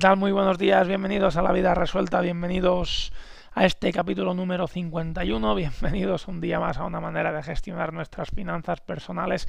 [0.00, 0.16] ¿Qué tal?
[0.16, 3.12] Muy buenos días, bienvenidos a La Vida Resuelta, bienvenidos
[3.52, 8.30] a este capítulo número 51, bienvenidos un día más a una manera de gestionar nuestras
[8.30, 9.46] finanzas personales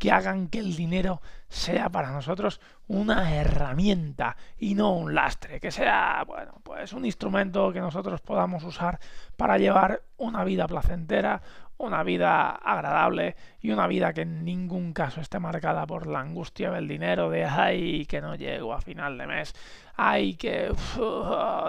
[0.00, 5.70] que hagan que el dinero sea para nosotros una herramienta y no un lastre, que
[5.70, 8.98] sea, bueno, pues un instrumento que nosotros podamos usar
[9.36, 11.40] para llevar una vida placentera,
[11.78, 16.70] una vida agradable y una vida que en ningún caso esté marcada por la angustia
[16.70, 19.54] del dinero de ay que no llego a final de mes,
[19.96, 20.72] ay que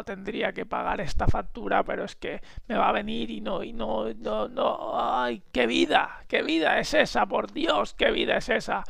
[0.06, 3.74] tendría que pagar esta factura, pero es que me va a venir y no y
[3.74, 8.50] no no no ay qué vida, qué vida es esa, por Dios, qué vida es
[8.50, 8.84] esa.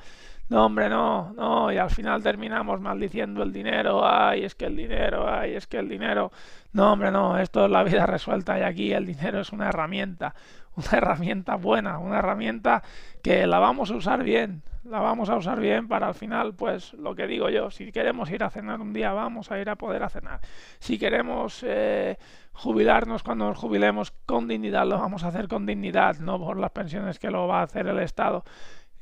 [0.48, 4.76] No, hombre, no, no, y al final terminamos maldiciendo el dinero, ay, es que el
[4.76, 6.32] dinero, ay, es que el dinero.
[6.72, 10.36] No, hombre, no, esto es la vida resuelta y aquí el dinero es una herramienta,
[10.76, 12.84] una herramienta buena, una herramienta
[13.24, 16.94] que la vamos a usar bien, la vamos a usar bien para al final, pues
[16.94, 19.78] lo que digo yo, si queremos ir a cenar un día, vamos a ir a
[19.78, 20.42] poder a cenar.
[20.78, 22.20] Si queremos eh,
[22.54, 26.70] jubilarnos cuando nos jubilemos con dignidad, lo vamos a hacer con dignidad, no por las
[26.70, 28.44] pensiones que lo va a hacer el Estado.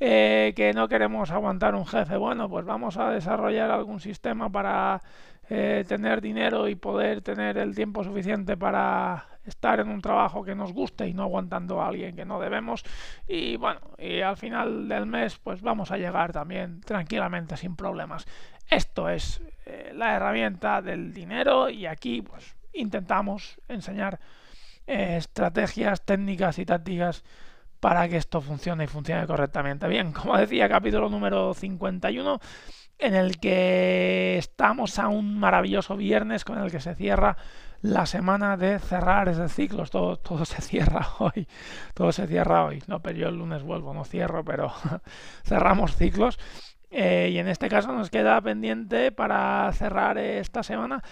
[0.06, 5.02] Eh, que no queremos aguantar un jefe, bueno, pues vamos a desarrollar algún sistema para
[5.50, 10.56] eh, tener dinero y poder tener el tiempo suficiente para estar en un trabajo que
[10.56, 12.84] nos guste y no aguantando a alguien que no debemos.
[13.30, 18.28] Y bueno y al final del mes pues vamos a llegar también tranquilamente sin problemas.
[18.70, 24.20] Esto es eh, la herramienta del dinero y aquí pues intentamos enseñar
[24.86, 27.24] estrategias técnicas y tácticas
[27.84, 32.40] para que esto funcione y funcione correctamente bien como decía capítulo número 51
[32.98, 37.36] en el que estamos a un maravilloso viernes con el que se cierra
[37.82, 39.86] la semana de cerrar ese ciclo.
[39.88, 41.46] Todo, todo se cierra hoy.
[41.94, 42.82] Todo se cierra hoy.
[42.88, 44.72] No, pero yo el lunes vuelvo, no cierro, pero
[45.44, 46.40] cerramos ciclos.
[46.90, 51.04] Eh, y en este caso nos queda pendiente para cerrar esta semana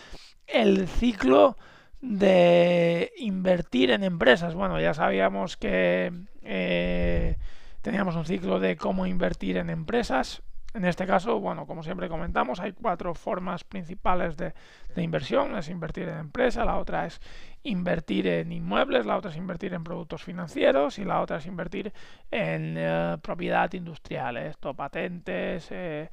[0.48, 1.58] el ciclo
[2.02, 4.56] de invertir en empresas.
[4.56, 7.38] Bueno, ya sabíamos que eh,
[7.82, 10.42] teníamos un ciclo de cómo invertir en empresas.
[10.74, 14.54] En este caso, bueno, como siempre comentamos, hay cuatro formas principales de,
[14.96, 15.58] inversión.
[15.58, 17.20] Es invertir en empresa, la otra es
[17.64, 21.94] invertir en inmuebles, la otra es invertir en productos financieros y la otra es invertir
[22.32, 26.10] en eh, propiedad industrial, esto, patentes, eh,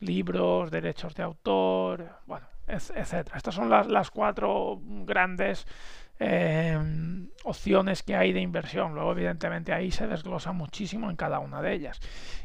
[0.00, 3.36] libros, derechos de autor, bueno, etcétera.
[3.36, 5.66] Estas son las, las cuatro grandes
[6.22, 8.92] Em, opciones que hay de inversión.
[8.92, 11.98] Luego, evidentemente, ahí se desglosa muchísimo en cada una de ellas.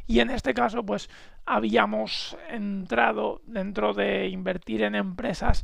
[0.07, 1.09] Y en este caso, pues
[1.45, 5.61] habíamos entrado dentro de invertir en empresas.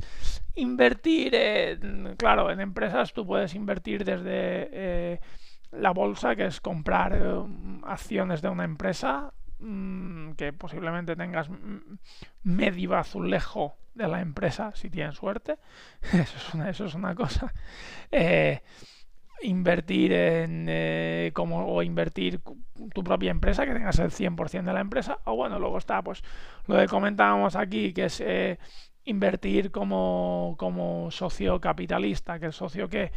[0.54, 1.32] Invertir,
[2.18, 5.20] claro, en empresas tú puedes invertir desde eh,
[5.70, 7.42] la bolsa, que es comprar eh,
[7.84, 11.48] acciones de una empresa, mm, que posiblemente tengas
[12.42, 15.58] medio azulejo de la empresa si tienen suerte.
[16.12, 17.52] Eso es una, eso es una cosa.
[18.10, 18.62] Eh,
[19.42, 22.40] invertir en eh, como o invertir
[22.94, 26.22] tu propia empresa que tengas el 100% de la empresa o bueno luego está pues
[26.66, 28.58] lo que comentábamos aquí que es eh,
[29.04, 33.10] invertir como como socio capitalista que es socio que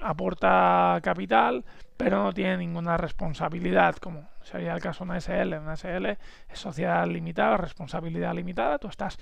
[0.00, 1.64] aporta capital
[1.96, 6.58] pero no tiene ninguna responsabilidad como sería el caso de una SL una SL es
[6.58, 9.18] sociedad limitada responsabilidad limitada tú estás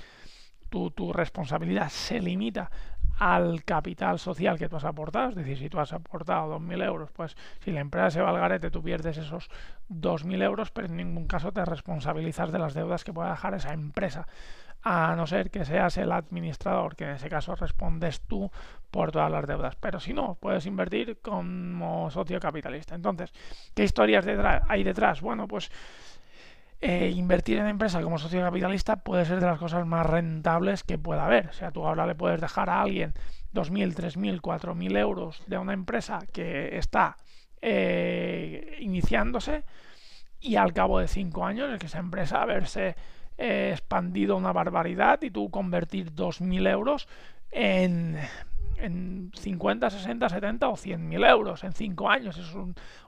[0.95, 2.71] tu, responsabilidad se limita
[3.19, 7.11] al capital social que tú has aportado, es decir, si tú has aportado 2.000 euros,
[7.13, 9.51] pues si la empresa se va al garete, tú pierdes esos
[9.91, 13.75] 2.000 euros, pero en ningún caso te responsabilizas de las deudas que pueda dejar esa
[13.75, 14.27] empresa,
[14.83, 18.51] a no ser que seas el administrador, que en ese caso respondes tú
[18.91, 19.77] por todas las deudas.
[19.77, 22.95] Pero si no, puedes invertir como socio capitalista.
[22.95, 23.33] Entonces,
[23.75, 24.27] ¿qué historias
[24.69, 25.21] hay detrás?
[25.21, 25.71] Bueno, pues
[26.81, 30.99] eh, invertir en empresa como socio capitalista puede ser de las cosas más rentables que
[30.99, 31.47] pueda haber.
[31.47, 33.15] O sea, tú ahora le puedes dejar a alguien
[33.55, 37.17] 2.000, 3.000, 4.000 euros de una empresa que está
[37.61, 39.63] eh, iniciándose
[40.41, 42.97] y al cabo de 5 años es que esa empresa haberse
[43.43, 47.09] eh, expandido una barbaridad y tú convertir 2.000 euros
[47.51, 48.17] en
[48.83, 52.37] en 50, 60, 70 o 100 mil euros en 5 años.
[52.37, 52.53] Es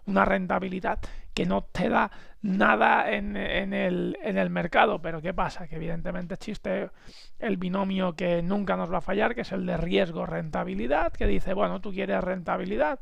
[0.06, 1.00] una rentabilidad
[1.34, 2.10] que no te da
[2.42, 5.00] nada en, el, en, el, mercado.
[5.02, 5.66] Pero ¿qué pasa?
[5.66, 6.90] Que evidentemente existe
[7.38, 11.54] el binomio que nunca nos va a fallar, que es el de riesgo-rentabilidad, que dice,
[11.54, 13.00] bueno, tú quieres rentabilidad,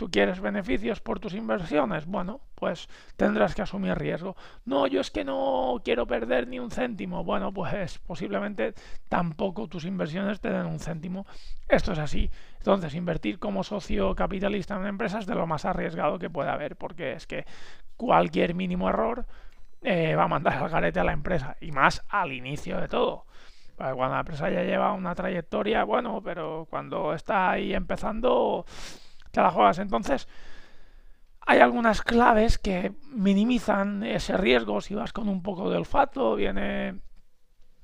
[0.00, 2.06] ¿Tú quieres beneficios por tus inversiones?
[2.06, 4.34] Bueno, pues tendrás que asumir riesgo.
[4.64, 7.22] No, yo es que no quiero perder ni un céntimo.
[7.22, 8.72] Bueno, pues posiblemente
[9.10, 11.26] tampoco tus inversiones te den un céntimo.
[11.68, 12.30] Esto es así.
[12.56, 16.48] Entonces, invertir como socio capitalista en una empresa es de lo más arriesgado que puede
[16.48, 17.44] haber, porque es que
[17.98, 19.26] cualquier mínimo error
[19.82, 23.26] eh, va a mandar al garete a la empresa, y más al inicio de todo.
[23.76, 28.64] Cuando la empresa ya lleva una trayectoria, bueno, pero cuando está ahí empezando
[29.30, 29.78] te la juegas.
[29.78, 30.28] Entonces,
[31.40, 37.00] hay algunas claves que minimizan ese riesgo si vas con un poco de olfato, viene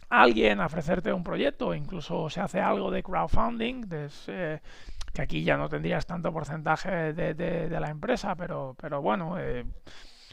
[0.08, 5.68] alguien a ofrecerte un proyecto, incluso se hace algo de crowdfunding, que aquí ya no
[5.68, 9.64] tendrías tanto porcentaje de, la empresa, pero, pero bueno, eh,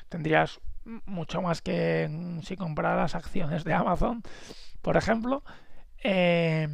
[0.10, 0.60] tendrías
[1.06, 4.22] mucho más que si compraras acciones de Amazon,
[4.82, 5.44] por ejemplo.
[6.04, 6.68] Eh,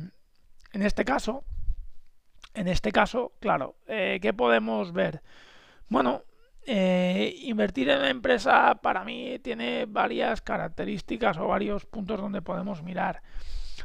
[0.74, 1.44] en este caso,
[2.60, 5.22] en este caso, claro, eh, ¿qué podemos ver?
[5.88, 6.24] Bueno,
[6.66, 12.84] eh, invertir en una empresa para mí tiene varias características o varios puntos donde podemos
[12.84, 13.22] mirar.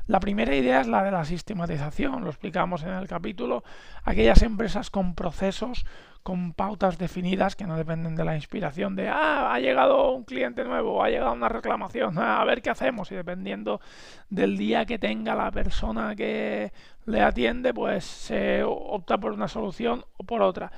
[0.06, 3.64] La primera idea es la de la sistematización, lo explicamos en el capítulo,
[4.02, 5.86] aquellas empresas con procesos,
[6.22, 10.62] con pautas definidas que no dependen de la inspiración de, ah, ha llegado un cliente
[10.62, 13.80] nuevo, ha llegado una reclamación, a ver qué hacemos y dependiendo
[14.28, 16.70] del día que tenga la persona que
[17.06, 20.70] le atiende, pues se opta por una solución o por otra.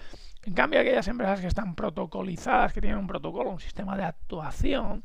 [0.45, 5.03] En cambio, aquellas empresas que están protocolizadas, que tienen un protocolo, un sistema de actuación,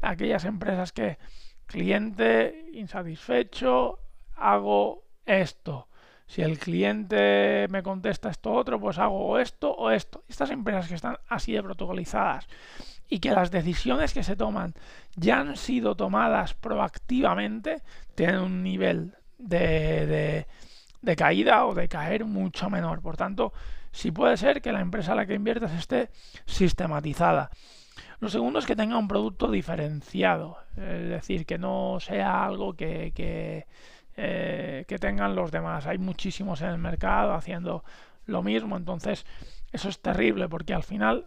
[0.00, 1.18] aquellas empresas que
[1.66, 3.98] cliente insatisfecho,
[4.36, 5.88] hago esto.
[6.26, 10.24] Si el cliente me contesta esto otro, pues hago esto o esto.
[10.28, 12.48] Estas empresas que están así de protocolizadas
[13.08, 14.74] y que las decisiones que se toman
[15.16, 17.82] ya han sido tomadas proactivamente,
[18.14, 20.46] tienen un nivel de,
[21.02, 23.02] de, caída o de caer mucho menor.
[23.02, 23.52] Por tanto,
[23.92, 26.10] sí puede ser que la empresa a la que inviertas esté
[26.46, 27.50] sistematizada.
[28.20, 33.12] Lo segundo es que tenga un producto diferenciado, es decir, que no sea algo que,
[33.14, 33.66] que,
[34.16, 35.86] eh, que tengan los demás.
[35.86, 37.84] Hay muchísimos en el mercado haciendo
[38.26, 39.26] lo mismo, entonces
[39.72, 41.26] eso es terrible porque al final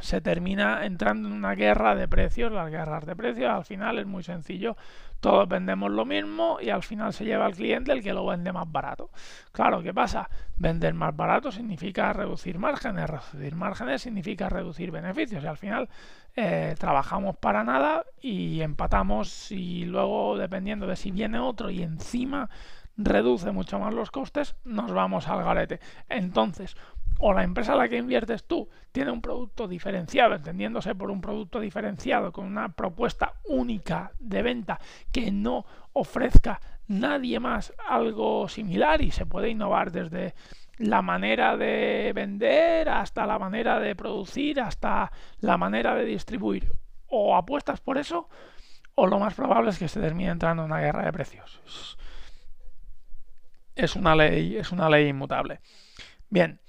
[0.00, 2.52] se termina entrando en una guerra de precios.
[2.52, 4.76] Las guerras de precios al final es muy sencillo.
[5.20, 8.52] Todos vendemos lo mismo y al final se lleva al cliente el que lo vende
[8.52, 9.10] más barato.
[9.52, 10.28] Claro, ¿qué pasa?
[10.56, 13.08] Vender más barato significa reducir márgenes.
[13.08, 15.42] Reducir márgenes significa reducir beneficios.
[15.42, 15.88] Y al final
[16.36, 22.50] eh, trabajamos para nada y empatamos y luego dependiendo de si viene otro y encima
[22.96, 25.80] reduce mucho más los costes, nos vamos al garete.
[26.08, 26.76] Entonces,
[27.26, 31.22] o la empresa a la que inviertes tú tiene un producto diferenciado, entendiéndose por un
[31.22, 34.78] producto diferenciado con una propuesta única de venta
[35.10, 40.34] que no ofrezca nadie más algo similar y se puede innovar desde
[40.76, 46.72] la manera de vender hasta la manera de producir hasta la manera de distribuir.
[47.06, 48.28] O apuestas por eso
[48.96, 51.96] o lo más probable es que se termine entrando en una guerra de precios
[53.74, 55.60] es una ley es una ley inmutable.
[56.28, 56.60] Bien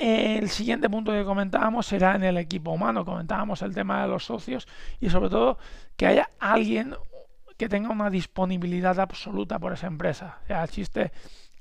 [0.00, 3.04] el siguiente punto que comentábamos será en el equipo humano.
[3.04, 4.66] Comentábamos el tema de los socios
[4.98, 5.58] y sobre todo
[5.96, 6.94] que haya alguien
[7.58, 10.38] que tenga una disponibilidad absoluta por esa empresa.
[10.44, 11.12] O sea, existe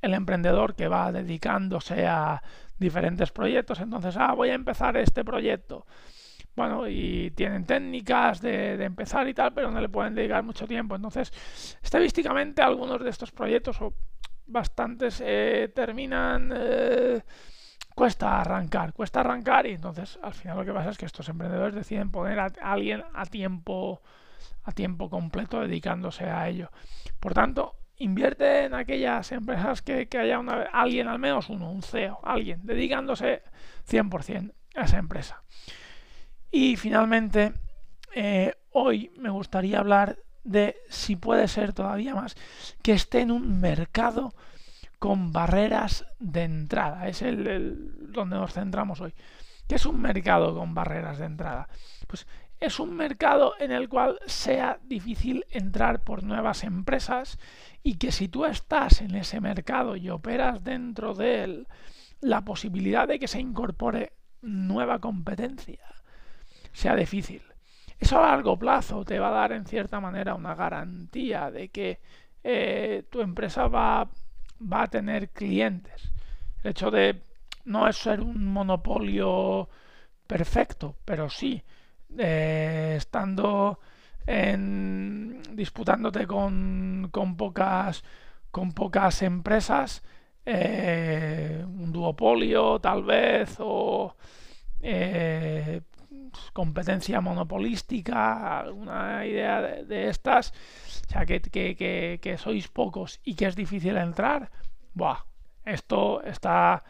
[0.01, 2.41] el emprendedor que va dedicándose a
[2.77, 3.81] diferentes proyectos.
[3.81, 5.85] Entonces, ah, voy a empezar este proyecto.
[6.55, 10.95] Bueno, y tienen técnicas de, empezar y tal, pero no le pueden dedicar mucho tiempo.
[10.95, 11.33] Entonces,
[11.83, 13.93] estadísticamente, algunos de estos proyectos, o
[14.47, 16.53] bastantes, eh, terminan...
[16.55, 17.21] Eh,
[17.99, 21.75] cuesta arrancar, cuesta arrancar y entonces al final lo que pasa es que estos emprendedores
[21.75, 24.01] deciden poner a alguien a tiempo
[24.63, 26.71] a tiempo completo dedicándose a ello.
[27.19, 32.21] Por tanto, invierte en aquellas empresas que, haya una, alguien, al menos uno, un CEO,
[32.23, 33.43] alguien, dedicándose
[33.89, 35.43] 100% a esa empresa.
[36.49, 37.51] Y finalmente,
[38.15, 42.37] eh, hoy me gustaría hablar de si puede ser todavía más
[42.81, 44.33] que esté en un mercado
[44.99, 47.07] con barreras de entrada.
[47.07, 49.13] Es el, donde nos centramos hoy.
[49.67, 51.69] ¿Qué es un mercado con barreras de entrada?
[52.07, 52.27] Pues
[52.59, 57.39] es un mercado en el cual sea difícil entrar por nuevas empresas
[57.81, 61.67] y que si tú estás en ese mercado y operas dentro de él,
[62.19, 65.79] la posibilidad de que se incorpore nueva competencia
[66.73, 67.41] sea difícil.
[67.99, 71.99] Eso a largo plazo te va a dar en cierta manera una garantía de que
[72.43, 74.09] eh, tu empresa va,
[74.61, 76.11] va a tener clientes.
[76.63, 77.21] El hecho de
[77.65, 79.69] no ser un monopolio
[80.27, 81.63] perfecto, pero sí
[82.17, 83.79] eh, estando
[84.25, 88.03] en, disputándote con, con, pocas
[88.51, 90.03] con pocas empresas
[90.45, 94.15] eh, un duopolio tal vez o
[94.81, 95.81] eh,
[96.53, 100.53] competencia monopolística alguna idea de, estas
[101.07, 104.51] o sea que, sois pocos y que es difícil entrar
[104.93, 105.25] Buah,
[105.65, 106.83] esto está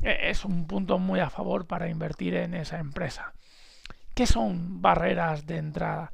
[0.00, 3.34] es un punto muy a favor para invertir en esa empresa
[4.14, 6.12] ¿Qué son barreras de entrada?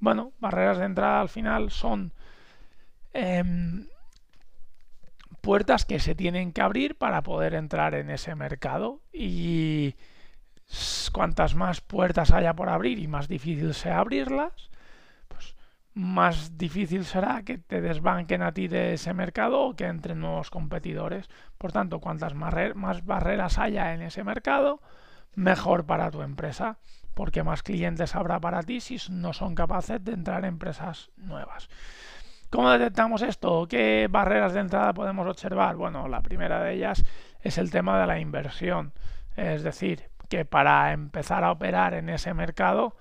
[0.00, 2.12] Bueno, barreras de entrada al final son
[3.12, 3.86] em,
[5.40, 9.94] puertas que se tienen que abrir para poder entrar en ese mercado y
[11.12, 14.70] cuantas más puertas haya por abrir y más difícil sea abrirlas,
[15.28, 15.56] pues
[15.94, 20.50] más difícil será que te desbanquen a ti de ese mercado o que entren nuevos
[20.50, 21.28] competidores.
[21.56, 24.82] Por tanto, cuantas más barreras haya en ese mercado,
[25.34, 26.78] mejor para tu empresa
[27.16, 31.70] porque más clientes habrá para ti si no son capaces de entrar en empresas nuevas.
[32.50, 33.66] ¿Cómo detectamos esto?
[33.66, 35.76] ¿Qué barreras de entrada podemos observar?
[35.76, 37.02] Bueno, la primera de ellas
[37.40, 38.92] es el tema de la inversión.
[39.34, 42.96] Es decir, que para empezar a operar en ese mercado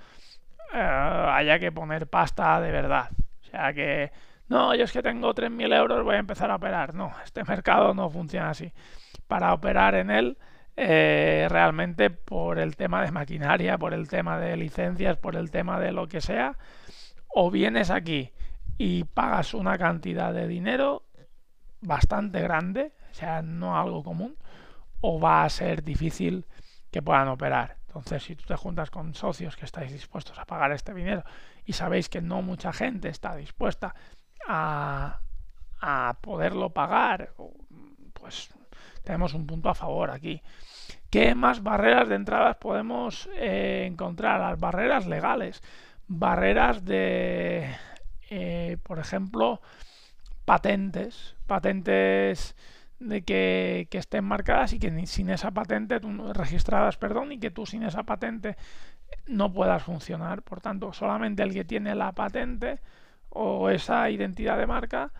[0.73, 3.09] eh, haya que poner pasta de verdad.
[3.41, 4.11] O sea que,
[4.47, 6.93] no, yo es que tengo 3.000 euros, voy a empezar a operar.
[6.93, 8.71] No, este mercado no funciona así.
[9.27, 10.37] Para operar en él
[10.77, 15.79] eh, realmente por el tema de maquinaria, por el tema de licencias, por el tema
[15.79, 16.57] de lo que sea,
[17.33, 18.31] o vienes aquí
[18.77, 21.03] y pagas una cantidad de dinero
[21.79, 24.35] bastante grande, o sea, no algo común,
[24.99, 26.45] o va a ser difícil
[26.95, 27.75] que puedan operar.
[27.87, 31.25] Entonces, si tú te juntas con socios que estáis dispuestos a pagar este dinero
[31.65, 33.93] y sabéis que no mucha gente está dispuesta
[34.47, 35.19] a,
[36.21, 37.33] poderlo pagar,
[38.13, 38.49] pues
[39.03, 40.41] tenemos un punto a favor aquí.
[41.09, 44.39] ¿Qué más barreras de entradas podemos eh, encontrar?
[44.39, 45.61] Las barreras legales,
[46.07, 47.75] barreras de,
[48.29, 49.59] eh, por ejemplo,
[50.45, 52.55] patentes, patentes
[52.99, 55.99] de que, estén marcadas y que sin esa patente,
[56.33, 58.55] registradas, perdón, y que tú sin esa patente
[59.27, 60.43] no puedas funcionar.
[60.43, 62.79] Por tanto, solamente el que tiene la patente
[63.29, 65.11] o esa identidad de marca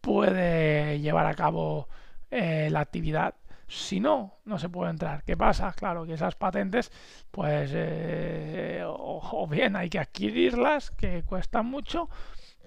[0.00, 1.88] puede llevar a cabo
[2.30, 3.34] eh, la actividad.
[3.68, 5.24] Si no, no se puede entrar.
[5.24, 5.72] ¿Qué pasa?
[5.72, 6.92] Claro que esas patentes,
[7.30, 12.08] pues, eh, o, bien hay que adquirirlas, que cuestan mucho,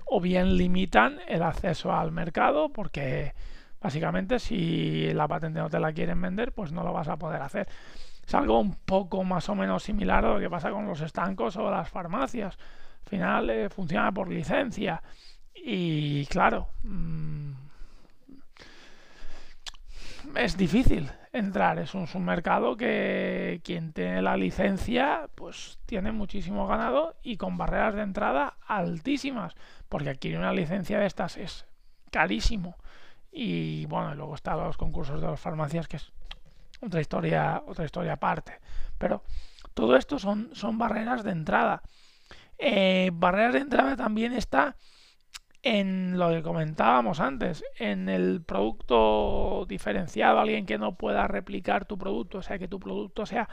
[0.05, 3.33] o bien limitan el acceso al mercado, porque
[3.81, 7.41] básicamente si la patente no te la quieren vender, pues no lo vas a poder
[7.41, 7.67] hacer.
[8.25, 11.55] Es algo un poco más o menos similar a lo que pasa con los estancos
[11.57, 12.57] o las farmacias.
[13.03, 15.01] Al final eh, funciona por licencia.
[15.55, 17.51] Y claro, mm,
[20.35, 21.79] es difícil entrar.
[21.79, 27.95] Es un, mercado que quien tiene la licencia, pues tiene muchísimo ganado y con barreras
[27.95, 29.55] de entrada altísimas,
[29.87, 31.65] porque adquirir una licencia de estas es
[32.11, 32.77] carísimo.
[33.31, 36.11] Y bueno, luego están los concursos de las farmacias, que es
[36.81, 38.59] otra historia, otra historia aparte.
[38.97, 39.23] Pero
[39.73, 41.81] todo esto son, son barreras de entrada.
[42.57, 44.75] Eh, barreras de entrada también está
[45.61, 51.97] en lo que comentábamos antes, en el producto diferenciado, alguien que no pueda replicar tu
[51.97, 53.49] producto, o sea, que tu producto sea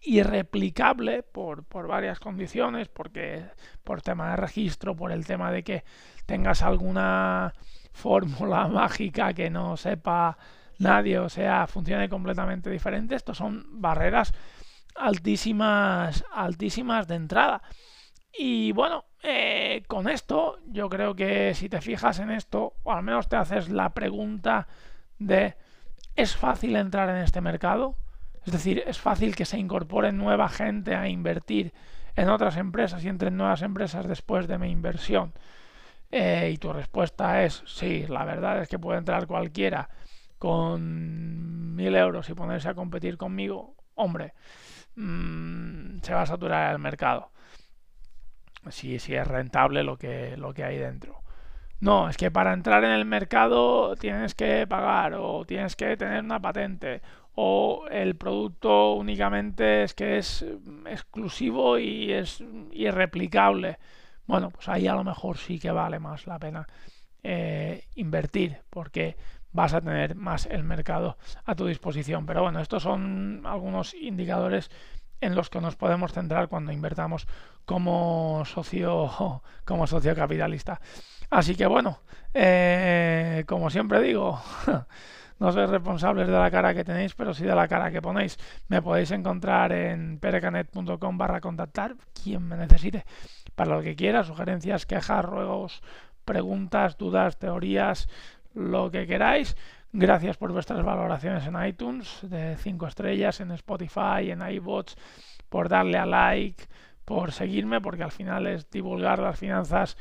[0.00, 3.44] irreplicable por, por varias condiciones, porque
[3.82, 5.84] por tema de registro, por el tema de que
[6.26, 7.54] tengas alguna
[7.92, 10.38] fórmula mágica que no sepa
[10.78, 14.32] nadie, o sea, funcione completamente diferente, estos son barreras
[14.94, 17.62] altísimas, altísimas de entrada.
[18.32, 23.02] Y bueno, eh, con esto yo creo que si te fijas en esto, o al
[23.02, 24.68] menos te haces la pregunta
[25.18, 25.56] de
[26.14, 27.96] ¿es fácil entrar en este mercado?
[28.44, 31.72] Es decir, ¿es fácil que se incorpore nueva gente a invertir
[32.16, 35.32] en otras empresas y entren nuevas empresas después de mi inversión?
[36.10, 39.88] Eh, y tu respuesta es sí, la verdad es que puede entrar cualquiera
[40.38, 44.32] con mil euros y ponerse a competir conmigo, hombre,
[44.96, 47.30] mm, se va a saturar el mercado
[48.70, 51.22] si, si es rentable lo que, lo que hay dentro.
[51.80, 56.24] No, es que para entrar en el mercado tienes que pagar o tienes que tener
[56.24, 57.02] una patente
[57.34, 60.44] o el producto únicamente es que es
[60.86, 63.78] exclusivo y es irreplicable.
[64.28, 66.68] Bueno, pues ahí a lo mejor sí que vale más la pena
[67.22, 69.16] eh, invertir porque
[69.52, 71.16] vas a tener más el mercado
[71.46, 72.26] a tu disposición.
[72.26, 74.70] Pero bueno, estos son algunos indicadores
[75.22, 77.26] en los que nos podemos centrar cuando invertamos
[77.64, 79.10] como socio
[79.64, 80.80] como socio capitalista.
[81.30, 82.00] Así que bueno,
[82.34, 84.40] eh, como siempre digo,
[85.38, 88.38] no sois responsables de la cara que tenéis, pero sí de la cara que ponéis.
[88.68, 93.04] Me podéis encontrar en perecanet.com barra contactar, quien me necesite,
[93.54, 95.82] para lo que quiera, sugerencias, quejas, ruegos,
[96.24, 98.08] preguntas, dudas, teorías,
[98.54, 99.56] lo que queráis.
[99.92, 104.96] Gracias por vuestras valoraciones en iTunes, de 5 estrellas, en Spotify, en iBots,
[105.48, 106.64] por darle a like,
[107.04, 109.96] por seguirme, porque al final es divulgar las finanzas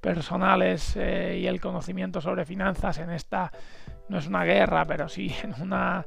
[0.00, 3.52] personales eh, y el conocimiento sobre finanzas en esta,
[4.08, 6.06] no es una guerra, pero sí en una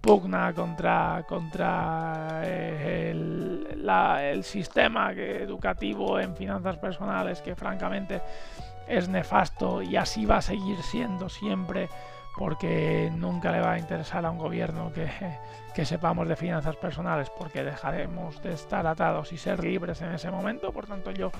[0.00, 3.88] pugna contra, contra eh, el,
[4.20, 8.20] el, sistema educativo en finanzas personales que francamente
[8.88, 11.88] es nefasto y así va a seguir siendo siempre
[12.36, 17.64] porque nunca le va a interesar a un gobierno que, sepamos de finanzas personales, porque
[17.64, 20.72] dejaremos de estar atados y ser libres en ese momento.
[20.72, 21.30] Por tanto, yo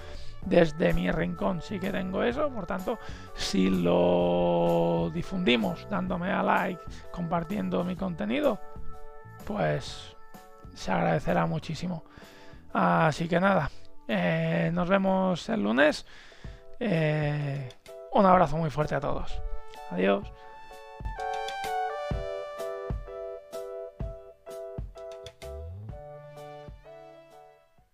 [0.43, 2.51] desde mi rincón sí que tengo eso.
[2.51, 2.99] Por tanto,
[3.35, 8.59] si lo difundimos dándome a like, compartiendo mi contenido,
[9.47, 10.17] pues
[10.75, 12.05] se agradecerá muchísimo.
[12.73, 13.71] Así que nada,
[14.09, 16.07] eh, nos vemos el lunes.
[16.81, 17.69] Eh,
[18.13, 19.43] un abrazo muy fuerte a todos.
[19.91, 20.31] Adiós.